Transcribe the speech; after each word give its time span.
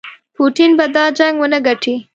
پوټین 0.35 0.71
به 0.77 0.85
دا 0.95 1.05
جنګ 1.17 1.35
ونه 1.39 1.59
ګټي. 1.67 1.95